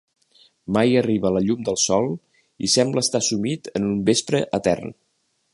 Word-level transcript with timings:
Mai 0.77 0.95
arriba 1.01 1.31
la 1.35 1.43
llum 1.49 1.61
del 1.67 1.77
Sol 1.83 2.09
i 2.69 2.71
sembla 2.79 3.07
estar 3.07 3.23
sumit 3.31 3.73
en 3.81 3.89
un 3.93 4.03
vespre 4.11 4.45
etern. 4.61 4.99